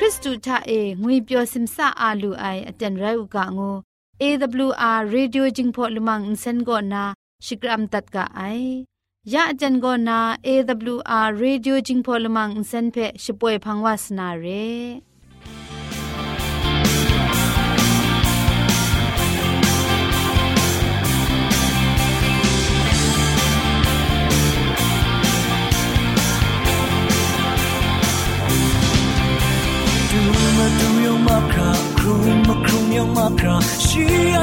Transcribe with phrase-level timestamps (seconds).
[0.00, 3.76] ခရစ်တုထအေငွေပျော်စင်ဆာအာလူအိုင်အတန်ရုတ်ကငို
[4.22, 7.02] AWR Radio Jingpho Lumang Insen go na
[7.46, 8.62] Shikram tat ka ai
[9.32, 10.18] ya ajan go na
[10.52, 14.66] AWR Radio Jingpho Lumang Insen phe shipoi phangwa sna re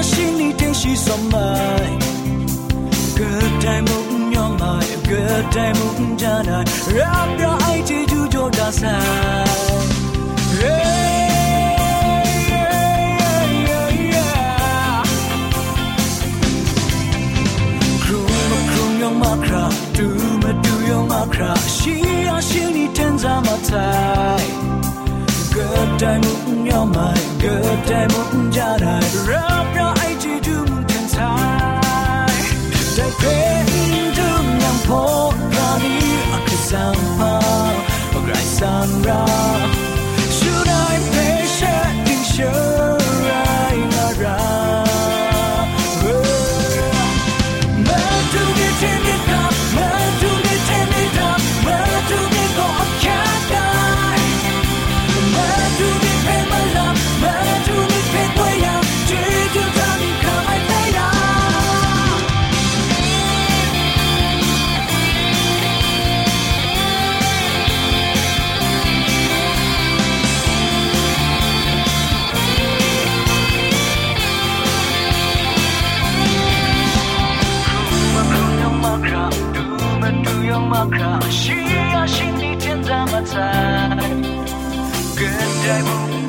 [0.04, 1.38] 心里的细酸麦。
[3.16, 6.64] Good time mung nyong mai, good time mung janai.
[6.96, 9.44] Rap ra ai chi ju jo da sai.
[19.20, 19.64] Makra,
[19.96, 20.06] do
[20.42, 21.94] ma do your makra, she
[22.28, 24.44] are she ni tenza matai.
[25.54, 29.93] Good time mung yo mai good time mung ja dai rap
[38.85, 39.84] on raw.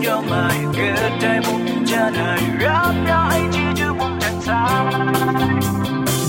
[0.06, 4.90] you're my good day một chân hay rap ra anh chỉ chứ một chân xa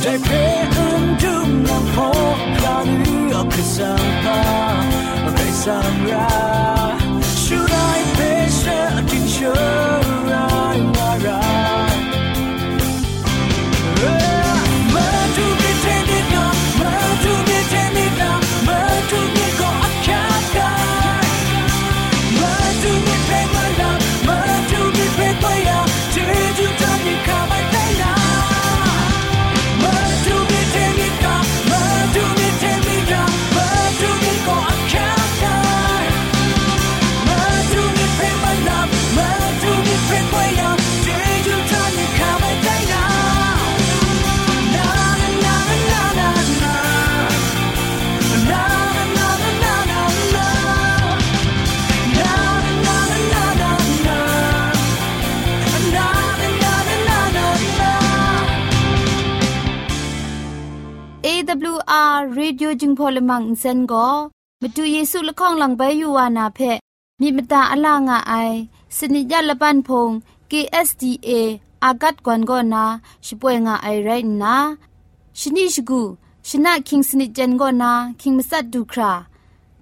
[0.03, 2.11] Để bé anh đứng nằm phố
[2.63, 4.83] Là nữ ở sang ta
[5.37, 6.29] Về sang ra.
[7.21, 9.27] Should I pay share a king
[61.97, 64.07] AWR Radio จึงพอลมังอินเซนก็
[64.61, 66.59] มาดูเยซูละข้องหลังใบยูวานาเพ
[67.21, 68.33] มีมตาอลางอไอ
[68.97, 70.09] สนิยาละปันพง
[70.51, 71.29] KSDA
[71.83, 72.85] อากัดกวนก็นา
[73.25, 74.09] ช่วยงาไอไร
[74.41, 74.55] นะ
[75.39, 76.01] ชนิชกู
[76.47, 77.91] ชนะคิงสนิจันก็นา
[78.21, 79.11] คิงมัสัดดูครา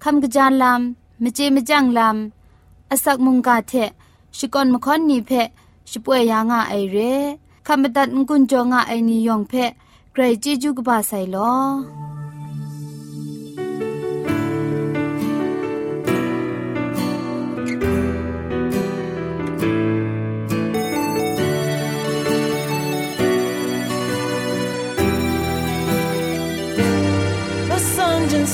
[0.02, 3.72] คำกระจานลำมเจมจังลำอาศักมุงกาเท
[4.36, 5.30] ชิกอนมคอนนีเพ
[5.90, 6.96] ช่วยยางาไอเร
[7.66, 9.54] คำบัดงกุนจงาไอนิยองเพ
[10.18, 12.05] กรจิจุกบาไซลอ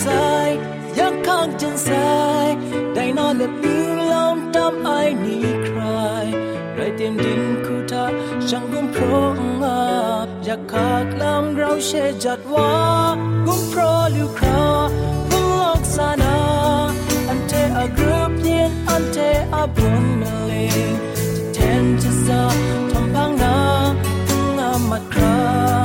[0.02, 0.50] จันสาย
[0.98, 2.12] ยักข้างจนสา
[2.46, 2.48] ย
[2.94, 5.80] ได้นอนและลืมลมตามไอ้นี้ใคร
[6.74, 8.04] ไรเตียนดินคู่ทา
[8.48, 9.80] ช่างกุมโพรองอา
[10.44, 11.90] อยากขากลำเราเช
[12.24, 12.72] จัดว่า
[13.46, 13.80] กุมโพร
[14.16, 14.64] ลิวครา
[15.30, 16.36] พวกสานา
[17.28, 19.18] อันเทอากรบเย็นอันเท
[19.54, 20.52] อาบุญเมล
[20.90, 20.92] ง
[21.36, 22.42] จะแทนจะซา
[22.90, 23.56] ทำพังนา
[24.58, 25.81] งามัดครา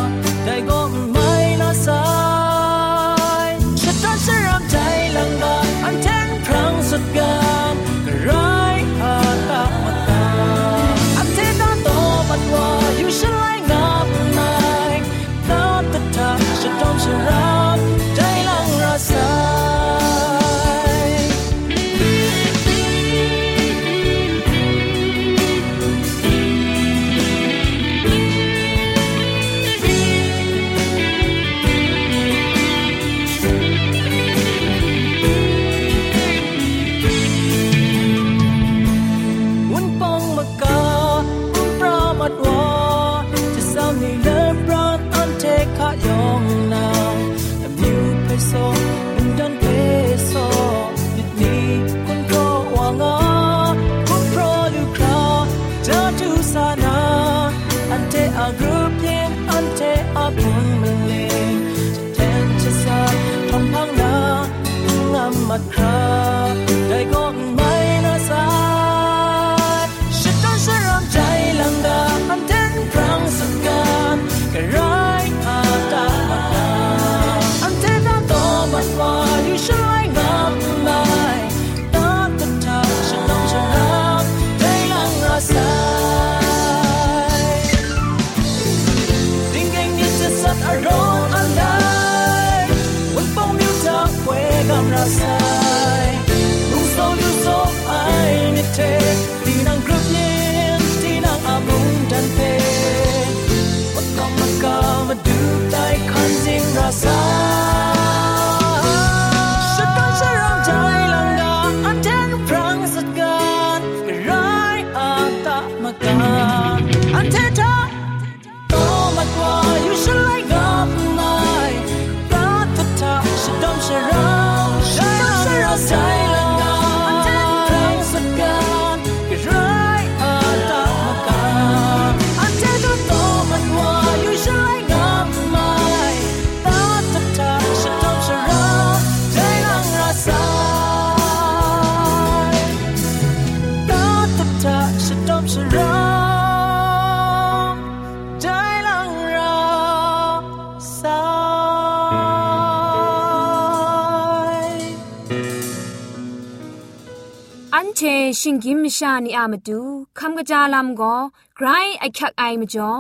[158.38, 159.82] เชชิงกิมชานีอามาดู
[160.20, 161.16] คำกระจาลำก็
[161.56, 161.68] ไกร
[162.00, 162.92] ไอคักไอมาจ่อ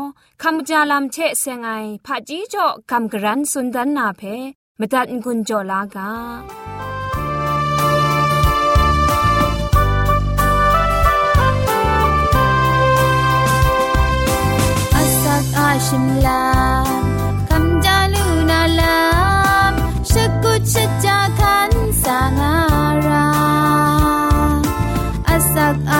[0.41, 1.69] คำกระจาลำเชเซงไอ
[2.05, 4.21] ผาจีจ่อคำกระรันสุนดันนาเพ
[4.79, 6.11] มตัดกุญจ่อลากา
[15.57, 16.43] อาชิมลา
[17.49, 18.99] คำจาลูนาลา
[19.71, 19.73] ม
[20.09, 20.13] ช
[20.43, 21.71] กุชจาคัน
[22.03, 22.66] สางา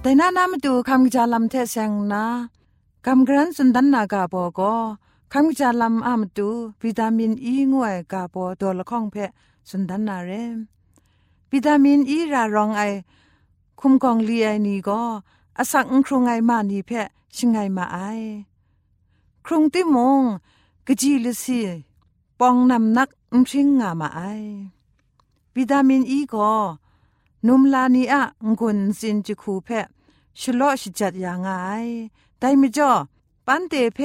[0.00, 2.24] แต่นานามาดูคำกจาลำเทเซงนา
[3.06, 4.74] คำกรันสุนดันนากาโบก็
[5.32, 6.48] คำกจาลำอามาดู
[6.82, 9.30] วิตามินอีงวยกาโบตัวละข้องเพะ
[9.68, 10.30] สุนดันนาเร
[11.52, 12.82] วิตามินอีรารองไอ
[13.80, 15.00] คุมกองลีไอนี่ก็
[15.58, 17.98] อาศักครุงไอมานีเพะชิงไงมาไอ
[19.46, 20.22] ครุงติมง
[20.86, 21.60] กจีลสี
[22.40, 24.20] ปองนำนักอุชิงงามาไอ
[25.56, 26.52] วิตามินอีก็
[27.46, 28.22] นุมลานีอะ
[28.58, 29.68] งุนซินจิคูเพ
[30.40, 31.48] ชโลชิจัดยางไง
[32.38, 32.90] แต่ไม่จ่อ
[33.46, 33.98] ปันเตเพ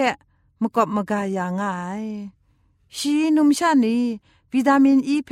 [0.61, 1.63] มกบมกายางไง
[2.95, 3.97] ชีนุมชานี
[4.53, 5.31] วิตามินอีเพ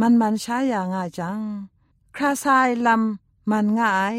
[0.00, 1.40] มันมันใช้ยางไงจัง
[2.14, 4.18] คราซายลำมันง่าย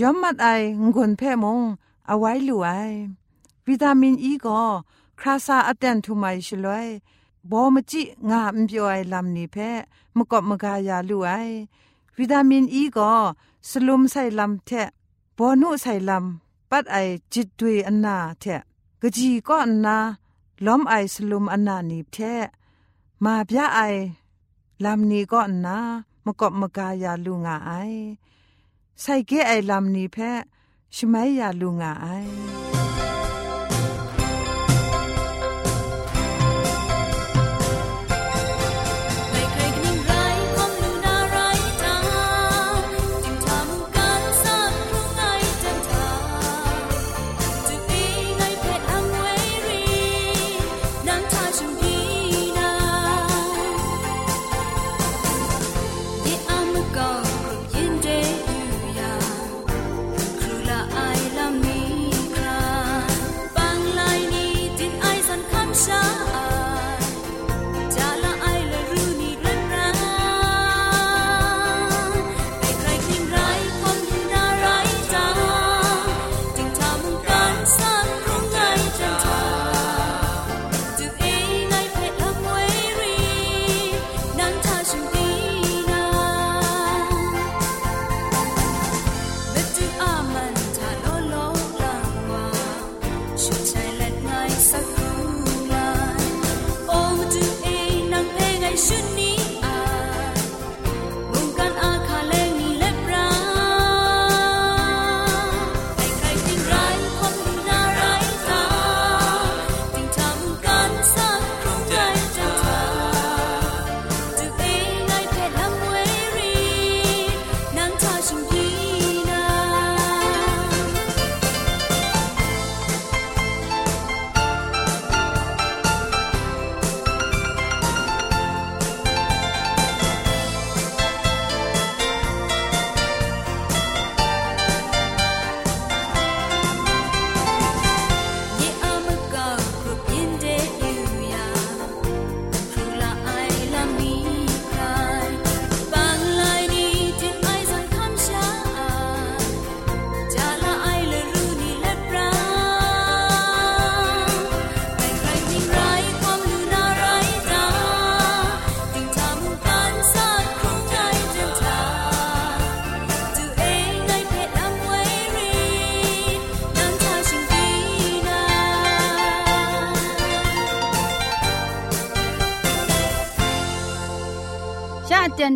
[0.00, 0.48] ย้อมมัดไอ
[0.94, 1.60] งุนเพมง
[2.06, 2.70] เอาไว้ลู่ไอ
[3.66, 4.62] วิตามินอีก็
[5.20, 6.88] คราซาอัตเตนทุไมชลวย
[7.51, 9.57] บอมจิงามเปียวไอลำนี้เพ
[10.15, 11.31] มกบมกายาลูไอ
[12.17, 13.13] วิตามินอีก็
[13.69, 14.71] สลุมใส่ลำเท
[15.37, 16.97] บอนุใส่ลำปัดไอ
[17.33, 18.43] จิตด้วยอันนาเท
[19.01, 19.97] กจีก็อันนา
[20.65, 22.17] ล้อมไอสลุมอันนานีเท
[23.23, 23.79] มาพยาไอ
[24.83, 25.77] ลำนี้ก็อันนา
[26.25, 27.71] มกบมกายาลูงาไอ
[29.01, 30.17] ใส่เกไอลำนี้เพ
[30.95, 32.07] ชไม่ยาลูงาไอ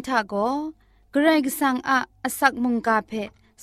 [0.07, 0.35] ทาโก
[1.13, 3.13] เกรกสังอะอสักมุงกาเพ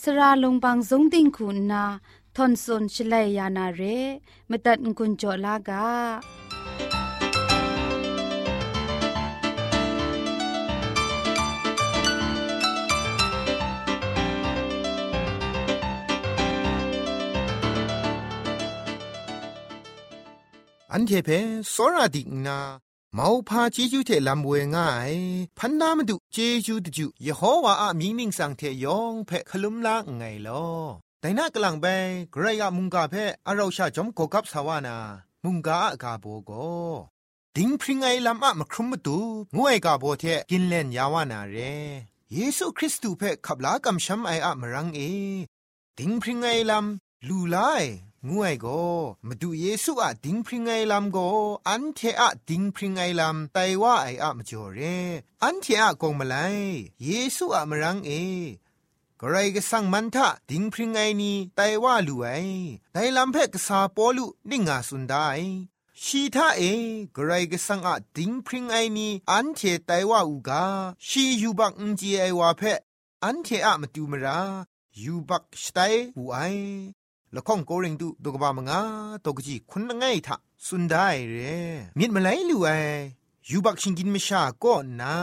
[0.02, 1.84] สระลงบางสงติงคุณนา
[2.36, 3.82] ทอนซนชลัยยานาเร
[4.50, 5.86] มตัดกุญจลากา
[20.92, 21.30] อันเทเพ
[21.74, 22.60] สราดิกนา
[23.17, 25.13] မောဖာเจจูเทลำเวง่าย
[25.58, 30.65] พันนามดูเจจูตจูยโฮวาอะมีนิงสังเทยองเพคลุมลาไงลอ
[31.22, 31.86] แต่น่ากลังไป
[32.32, 33.15] ไกรกะมุงกาเพ
[33.48, 34.98] อเราชาจอมกกับสาวนา
[35.43, 36.51] มุงกาอากาโบโก
[37.55, 39.17] ดิงพริงไงลำอะมาครุมมาตู
[39.58, 41.58] งวยกาโบเทกินเล่นยาวานาเร
[42.34, 45.01] เยซูคริสต์เพขับลากำช้ำไออะมรังเอ
[45.98, 47.58] ดิงพริงไงลำลูไล
[48.30, 48.68] งวยโก
[49.27, 51.18] มาดูเยซูอะดิงพริงไงลำโก
[51.68, 54.80] อันเทอะดิงพริงไงลำไตว่าไออะมาจ่อเร
[55.44, 56.36] อันเทอะกงมาไล
[57.03, 58.12] เยซูอะมรังเอ
[59.20, 62.27] กรก็สั่งมันทะดิงพริงไงนีไตว่าลู่ไอ
[62.94, 65.27] ไตลำเพกษาปอลุนิ่งาสุนได้
[66.03, 66.63] ชีทาเอ
[67.15, 70.63] กรก็สั่งอะดิงพริงไอนีอันเทไตว่าอูกา
[71.08, 72.62] ชียูบักอุจีไอว่าเพ
[73.24, 74.39] อันเทอะมาดูมรา
[75.03, 75.80] ยูบักสไต
[76.18, 76.38] อูไอ
[77.36, 78.80] ละข้องโกริงดูดกบามงา
[79.25, 80.36] ตกจีคุณง่ายทะ
[80.66, 81.38] สุนได้เร
[81.98, 82.70] มีดมาไหลลู่ไอ
[83.50, 85.16] ยูบักชิงกินไม่ชาก็นา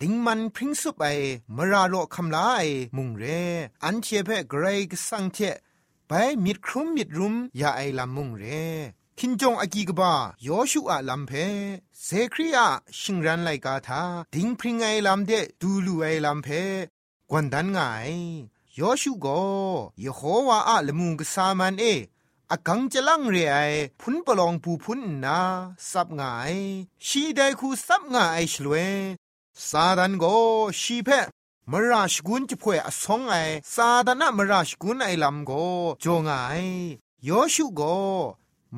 [0.00, 1.04] ดิงมันพริ้งสุบไอ
[1.56, 2.62] มราโลคำลาไอ
[2.96, 3.24] มุงเร
[3.84, 5.38] อันเชเพเกรกสังเท
[6.08, 6.12] ไป
[6.44, 8.44] มิดครุมมิดรุมยาไอลำมุงเร
[9.18, 10.12] คินจงอากีกบา
[10.46, 11.32] ยอชูอาลัมเพ
[12.04, 12.68] เซครีอา
[13.00, 14.02] ชิงรันไลกาทา
[14.34, 16.48] ดิงพริงไอลัมเดดูลูไอลัมเพ
[17.30, 17.78] กวนดันไง
[18.78, 19.26] ยอชูโก
[20.04, 21.84] ยโฮวาอะละมุงกสามันเอ
[22.50, 23.56] อากังจะลังเรไอ
[24.00, 25.38] พุนปลองปูพุนนา
[25.90, 26.56] สับงาย
[27.06, 28.74] ชีไดคูสับงายชลเว
[29.68, 30.24] ซาดันโก
[30.80, 31.08] ชีเพ
[31.70, 33.34] มราชกุนจะพ่วยอสองไอ
[33.74, 35.52] ซาดานะมราชกุนไอลำโก
[36.02, 36.32] จงไอ
[37.28, 37.82] ยอชูโก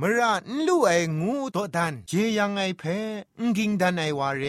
[0.01, 2.83] มราอนลูไองูโตดันเจยังไอเพ
[3.39, 4.45] งกิงดันไอวาเร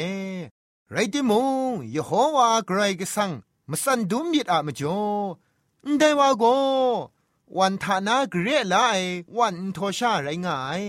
[0.91, 1.31] ไรติม
[1.69, 3.31] งยโฮวากรกสัง
[3.71, 4.99] มสันดุมิดอะมจ่อ
[5.99, 6.43] ได้ว่าโก
[7.57, 8.75] วันทานาเกรไล
[9.37, 10.83] วันทอชาไรง่าย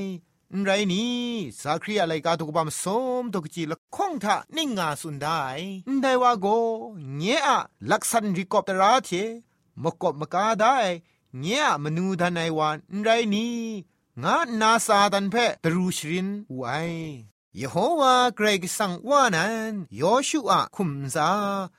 [0.64, 1.16] ไรนี่
[1.62, 2.85] สักครีอะไรกาตุกบามส
[3.21, 5.42] มตุกจีละคงทานิ่งงาสุนได้
[6.02, 6.47] ได้ว่าโก
[7.16, 7.49] เงี้ย
[7.90, 9.11] ลักษณริกอบตราเท
[9.83, 10.76] มกบมกาได้
[11.40, 13.56] เงี้ยมนูดันไอวันไรนี่
[14.23, 16.62] งานาซาดันเพตรูชรินไว
[17.61, 21.31] ยโฮวาเกรกสังว่านันยอชูอาคุมซา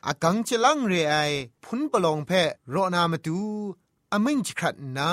[0.07, 1.15] อากังจะลังเรไอ
[1.63, 2.31] พุนปลองเพ
[2.69, 3.39] โรนามาตู
[4.13, 5.11] อมิงจขัดนา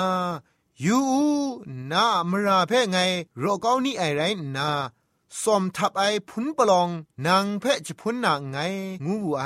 [0.85, 0.99] ยู
[1.91, 2.97] นามราเพไง
[3.39, 4.21] โรเกานี่ไอไร
[4.55, 4.69] นา
[5.41, 6.89] สมทับไอพุนปลอง
[7.27, 8.57] นางเพจะพุนนางไง
[9.05, 9.43] งูไอ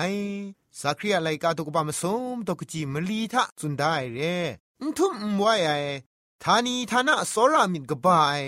[0.79, 4.19] สักเรีอะไรกาตุกปามสมตกจีมลีทะจุนได้เร
[4.97, 5.71] ทุ่มไว้ไอ
[6.43, 8.41] ทานีทานะสรามินกบาย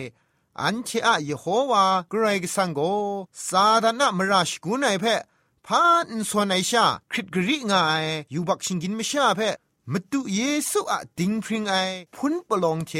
[0.59, 2.79] อันเชอะเยโฮวากรกสังโก
[3.47, 5.05] ซาดานะมราชกุนไอเพ
[5.67, 9.41] พานส่วนไอชาคริตกริงายยูบักชิงกินมชาเพ
[9.91, 11.75] มตุเยซูอะดิงพริงไอ
[12.15, 12.91] พุนปลองเท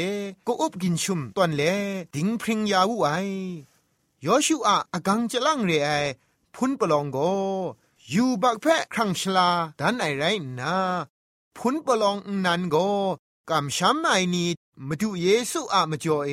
[0.46, 1.62] ก็อบกินชุมตอนเล
[2.14, 3.08] ดิงพริงยาวูไอ
[4.24, 5.90] ยอชูอะอกังจะลังเรไอ
[6.54, 7.18] พุนปลองโก
[8.12, 10.24] ยูบักเพครั้งชลาดันไอไร
[10.58, 10.76] นา
[11.56, 12.76] พุนปลองนันโก
[13.50, 14.46] กำช้ำไอนี
[14.86, 16.32] มาดูเยซูอะมาจ่อเอ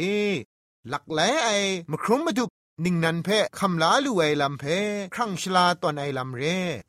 [0.90, 1.50] หลักแหลไอ
[1.92, 2.46] มครุมมาดู
[2.84, 3.30] นิ่งนันเพ
[3.60, 4.64] คำลาลูไอลำเพ
[5.14, 6.42] ครั้งชลาตอนไอลำเร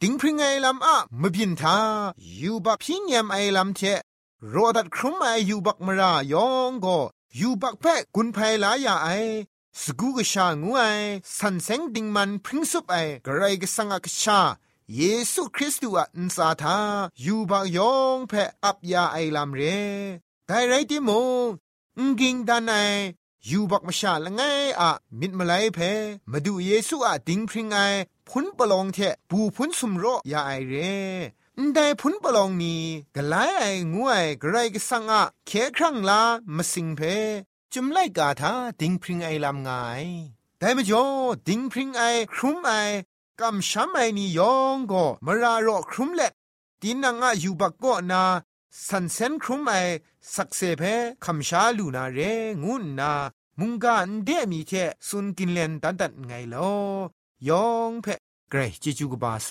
[0.02, 1.76] ติงพริงไอลำอะมบินทา
[2.40, 3.80] ยูบักพิงยมไอลำเท
[4.48, 6.98] โรดัดครุมไอยูบักมรายองก็
[7.40, 9.08] ยูบักเพกุนไพลายาไอ
[9.82, 10.82] สกูกชางูไอ
[11.38, 14.40] สันเซงดิงมันพริงสุบไอกระไรกสังกชา
[14.96, 15.02] เย
[15.32, 16.78] ซูคริสต์อะอินซาทา
[17.24, 18.32] ยูบักยองเพ
[18.64, 19.62] อับยาไอลำเร
[20.46, 21.10] แต่ไรติโม
[21.98, 22.74] งกิงดานไอ
[23.46, 24.42] อยู่บักมาชาละไง
[24.80, 25.78] อะมิดมาไลเพ
[26.30, 27.78] มาดูเยซูอะดิงพริงไอ
[28.28, 28.98] พุนปลองเท
[29.30, 30.74] ปูพุนสุมโรยาไอเร
[31.74, 32.82] ได้พุนปลองนี้
[33.16, 36.22] กะไลไองวยกระไรก็สังอะเคครั้งลา
[36.56, 37.00] มาสิงเพ
[37.72, 39.70] จุมไลกาทาดิงพริงไอลำไง
[40.58, 41.04] แต่มจ่อ
[41.48, 42.02] ดิงพริงไอ
[42.34, 42.72] ครุมไอ
[43.40, 46.28] กำช้ำไอนี่ยองก็มารารอครุมเล็
[46.82, 48.22] ดินนางอะยูบักก็นา
[48.86, 49.72] สันเซนครุมไอ
[50.34, 50.82] สักเซเพ
[51.24, 52.18] คำชาลูนาเร
[52.64, 53.12] งุนนา
[53.58, 54.72] มุงกาอันเดมีเท
[55.08, 56.72] สุนกินเลนตันตันไงลอ
[57.48, 58.06] ยองเพ
[58.50, 59.50] เกรจิจูกบาไซ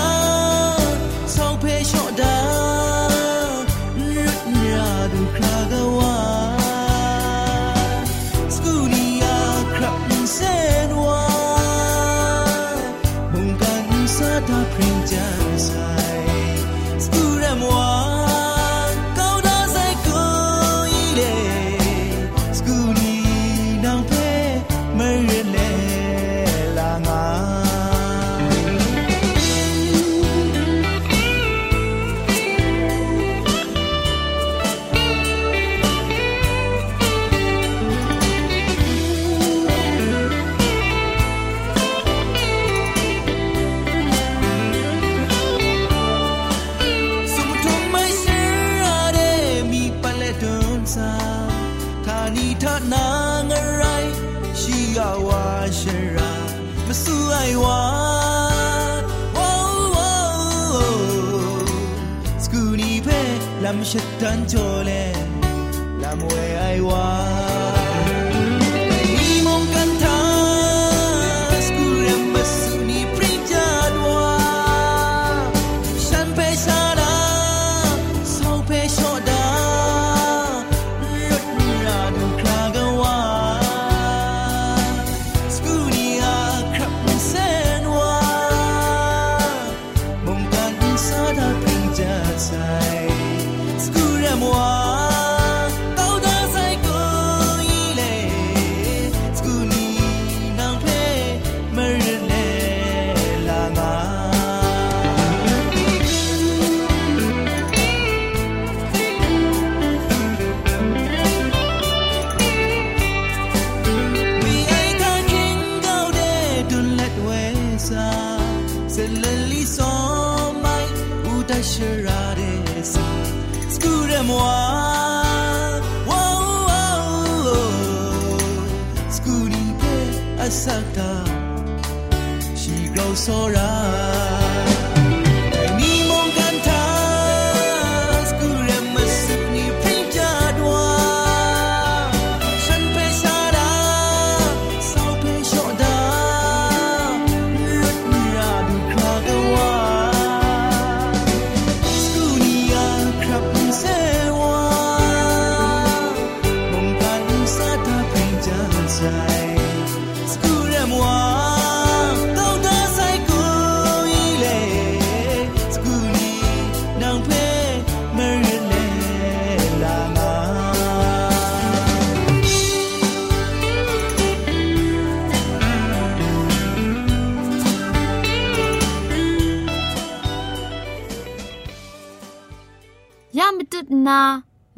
[63.93, 65.03] ချက်တန်းကြော်လဲ
[66.01, 67.30] လမ်းဝဲအိုင်ဝါ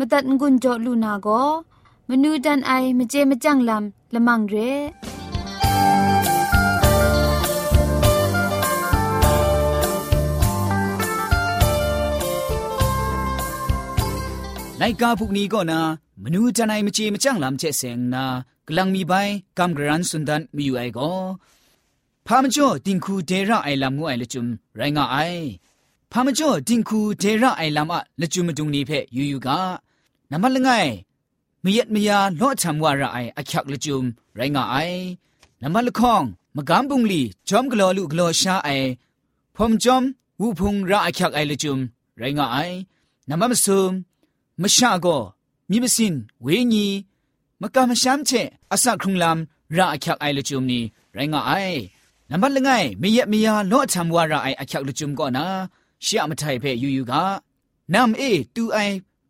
[0.04, 1.28] มตัดงุนจอลูนาโก
[2.10, 4.56] มนูดันไอมเจมจังลำละมังเร
[14.78, 15.80] ไลกาพวกนี้ก็นะ
[16.24, 18.24] มนูจันไอมเจมจังลำเจเสงนา
[18.68, 19.14] กลังมีใบ
[19.58, 21.12] กำกรันสุนดันมีอยู่ไอก็
[22.28, 25.18] พามจ่อติงคูเดระไอลำงูไอละจุมไรงาไอ
[26.12, 29.60] พามจ่อติงคูเดระไอลำอะละจุมจุงนี้เพยูยูกา
[30.34, 30.72] นามันละไง
[31.64, 34.04] มยัดมยาล้อทำว่าระไออักยักละจุม
[34.36, 34.76] ไรงาไอ
[35.62, 36.24] นามันละข้อง
[36.56, 38.70] มกำบุงลีจอมกลอลุกลอชาไอ
[39.56, 40.04] พอมจอม
[40.42, 41.80] วูพุงระอักยักไอละจุม
[42.18, 42.58] ไรงาไอ
[43.30, 43.92] นามันมซุม
[44.62, 45.08] มชาโก
[45.70, 46.88] มิมสินเวญี
[47.62, 48.32] มกามชามเช
[48.72, 50.58] อสักครุงลำระอักยักไอละจุ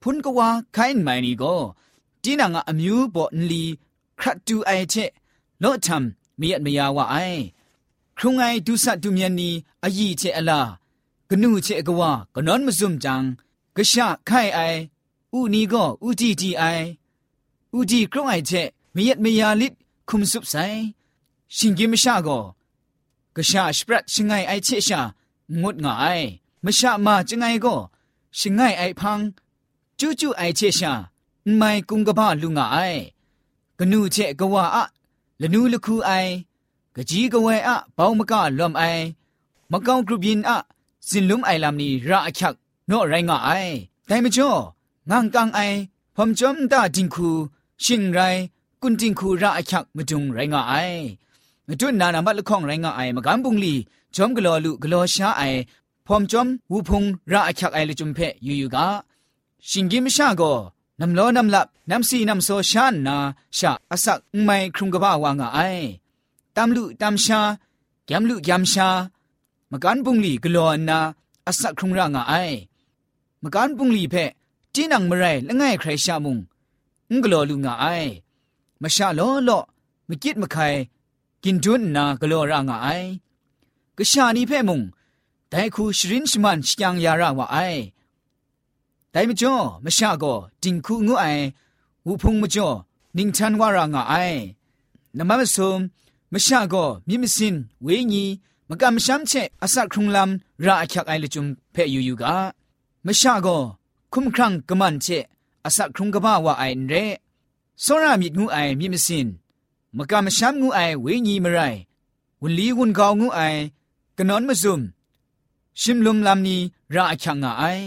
[0.05, 1.55] พุนก็ว่าใครไม่นี่ก็
[2.23, 3.63] จีนังอามิวบ่นลี
[4.19, 5.05] ครัดดูไอเช่
[5.63, 7.25] ลอทำมีอันไม่ยาวไอ้
[8.17, 10.59] ครุงไอ้ดูสัตดูมีนี่อายีเช่อลา
[11.29, 13.23] กนูเช่ก็ว่าก็นอนมาซุมจัง
[13.75, 14.67] กะชะไข่ไอ้
[15.33, 16.71] อูนี่ก็อูจีจีไอ้
[17.73, 18.63] อูจีครุงไอ้เช่
[18.95, 19.73] มีอันไม่ยาลิด
[20.09, 20.55] คุมซุบไซ
[21.55, 22.39] ชิงกิมชาก็
[23.35, 25.01] กะชะสเปรดชิงไอไอเช่ชา
[25.61, 26.05] งดงไอ
[26.63, 27.75] มชามาจังไงก็
[28.39, 29.19] ชิงไอไอ้พัง
[29.98, 30.92] จูจูไอเชชา
[31.56, 32.76] ไม่กุงกะบ้าลุงไอ
[33.78, 34.84] กนูเจกว่าอะ
[35.40, 36.12] ละนูละคูไอ
[36.96, 38.82] กะจีกะเวอะเปามกะลอมไอ
[39.72, 40.58] มะกองกรุบินอะ
[41.08, 42.54] สินลุมไอลามนีราอะคัก
[42.86, 43.50] โนไรงะไอ
[44.06, 44.50] ไดมจ่อ
[45.10, 45.60] งางกังไอ
[46.14, 47.28] พอมจอมตาจิงคู
[47.84, 48.18] ชิงไร
[48.82, 50.74] กุนจิงคูราอะคักมะจุงไรงะไอ
[51.68, 53.74] มะจุนนานามัดละข้องไรงะไอมะกันบุงลี
[54.14, 55.42] จอมกะลอลุกะลอชาไอ
[56.06, 58.86] พอมจอมวูพงราอะคักไอละจุมเพยูยูกา
[59.69, 60.43] ชิงกิมชาโก
[61.01, 63.17] นำล้อนำลับนำสีนำโซชานนา
[63.57, 65.59] ชาอสักไม่ครุงกบ้าวางไอ
[66.55, 67.41] ตามลุตามชา
[68.05, 68.89] แกมลุแกมชา
[69.71, 70.99] มกันปุงลีกลอนนา
[71.47, 72.33] อสักครุงร่างไอ
[73.43, 74.15] มกันปุงลีเพ
[74.73, 76.37] จีนังมไรละง่ายใครชามุง
[77.11, 77.85] งกลอลุงไอ
[78.81, 79.59] มาชาล้อลอ
[80.09, 80.57] มกิดมะไค
[81.43, 82.87] กินจุนนากลอร่างไอ
[83.97, 84.81] กะชานีเพมุง
[85.49, 87.57] แต่คูชรินชมันชยังยาราวาไอ
[89.13, 91.43] ဒိုင်မကျော်မရှာကောတင်ခုငုအိုင်
[92.05, 92.75] ဝုဖုံမကျော်
[93.17, 94.39] နင်းချန်ဝါရာငါအိုင်
[95.17, 95.71] နမမဆုံ
[96.33, 98.23] မရှာကောမြင့်မစင်ဝေညီ
[98.69, 100.31] မကမရှမ်းချက်အစခုံလမ်
[100.65, 102.23] ရာအချက်အိုင်လချုံဖဲယူယူက
[103.05, 103.61] မရှာကော
[104.13, 105.23] ခုံခရံကမန်ချက်
[105.65, 107.03] အစခုံကဘာဝအိုင်ရဲ
[107.83, 109.27] စောရမြစ်ငုအိုင်မြင့်မစင်
[109.97, 111.79] မကမရှမ်းငုအိုင်ဝေညီမရိုင်
[112.41, 113.59] ဝန်လီဝန်ကောင်းငုအိုင်
[114.17, 114.77] ကနွန်မဆုံ
[115.81, 116.55] ရှင်လုံလမ်နီ
[116.93, 117.85] ရာအချက်ငါအိုင်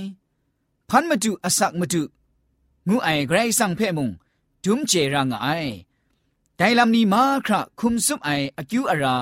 [0.91, 2.03] พันมาดูอสักมาดู
[2.89, 4.11] งูไอไกรสังเพมุง
[4.65, 5.49] ดุมเจรังไอ
[6.57, 9.15] ไดลำนี้มาคราคุมซุปไออคิวอารา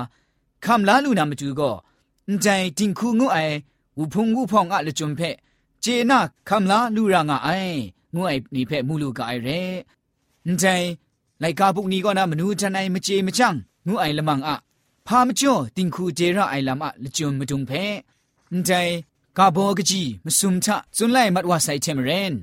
[0.64, 1.70] คำลาลูนามาดูก็
[2.42, 2.46] ใจ
[2.78, 3.38] จิงคูงูไอ
[3.98, 5.20] วูพงวูพองอะละจุมเพ
[5.82, 7.48] เจน่าคำลาลูรางไอ
[8.14, 9.48] งูไอนี่เพมูลูกไอเร
[10.60, 10.64] ใจ
[11.40, 13.54] ไลกาบุกนี้ก็นะมนูจันไอมเจมจัง
[13.86, 14.56] งูไอละมังอะ
[15.06, 17.72] พามจ่อติงคูเจระไอลำอะละจุมมาดุงเพ
[18.66, 18.70] ใจ
[19.38, 22.34] กาบอกจีมสุมทะสุนไลมัดวาไซเทมเรน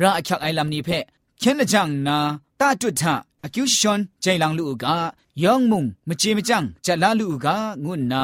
[0.00, 1.04] ราอักยักไอลัมนีเพะ
[1.38, 2.18] เคนละจังนา
[2.60, 4.96] ตาจุดทะอากิวชอนใจลังลูกา
[5.42, 8.22] ยองมุงมจีมจังจะลาลูกางุนนา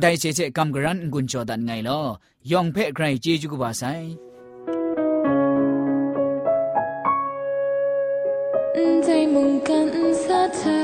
[0.00, 2.00] ได้เจเจกำกรันกุนจอดันไงลอ
[2.50, 3.82] ยองเพะใครเจจุกบาไซ
[9.04, 9.88] ใจมุงกัน
[10.24, 10.80] ซาเธอ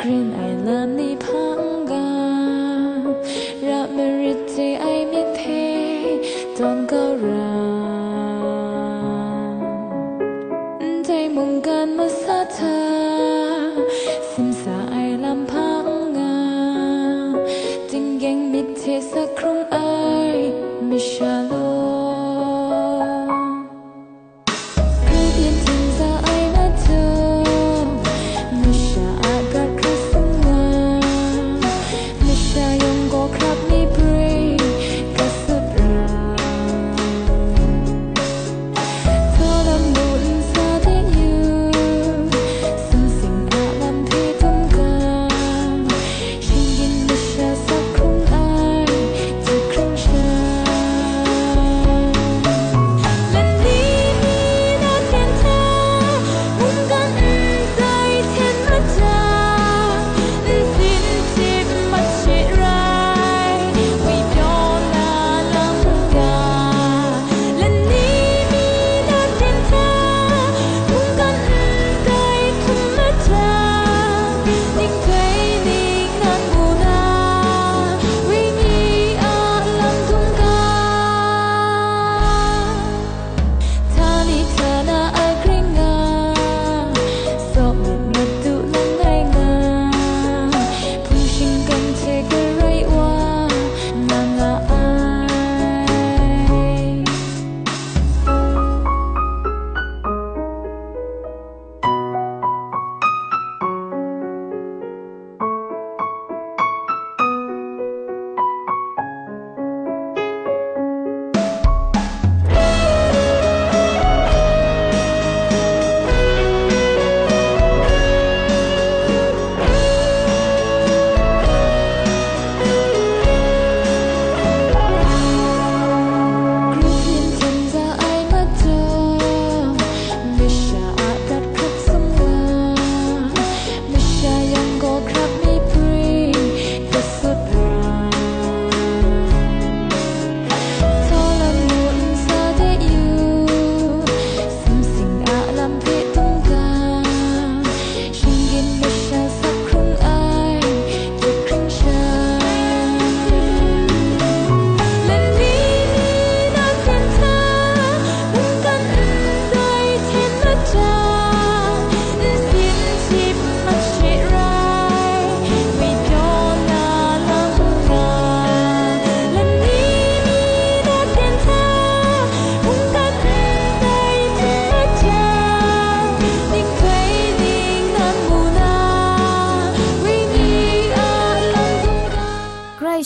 [0.00, 1.69] กรีนไอลำนีพัง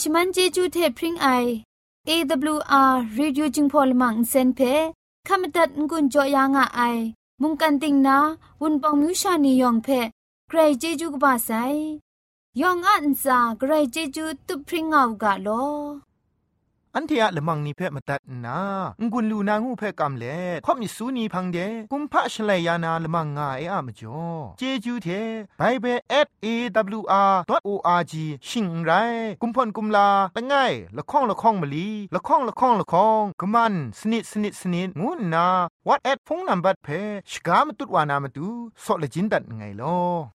[0.06, 1.28] ชมันเจจูเทพริ้งไอ
[2.08, 4.60] AWR Radio จึงพอลมังเซนเพ
[5.28, 6.96] ขมตัดงุนจอยางอ้าย
[7.40, 8.18] มุงกันติงนา
[8.60, 9.88] วุนปองมิวชานียองเพ
[10.48, 11.50] ใครเจจูกบาไซ
[12.60, 15.48] ยองอันซาใครเจจูตุพริ้งเอากาโล
[16.96, 18.58] อันเทียละมังนิเพ่มาตัดนา
[19.12, 21.58] งุนลูนางูเพ่กำเล่ข่อมิสูนีพังเด
[21.92, 24.22] กุมพะชเลยานาละมังงาเออะมจ่อ
[24.58, 25.08] เจจูเท
[25.58, 28.14] ไปเบเบิล @awr.org
[28.48, 28.92] ชิงไร
[29.42, 30.54] กุมพ่นกุมลาละไง
[30.96, 35.46] ละข้องละข้องมะลีละข้องละข้องละข้องกะมันสนิดสนิดสนิดงูนา
[35.86, 38.48] what at พงนัมบัดเพ่ชกามตุดวานามตุ
[38.84, 40.33] ซอเลจินดัดไงลอ